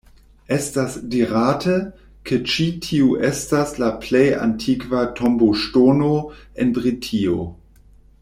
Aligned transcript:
Estas 0.55 0.93
dirate, 1.15 1.75
ke 2.29 2.39
ĉi 2.53 2.65
tiu 2.85 3.11
estas 3.29 3.75
la 3.83 3.91
plej 4.05 4.25
antikva 4.47 5.05
tomboŝtono 5.21 6.11
en 6.65 6.73
Britio. 6.79 7.39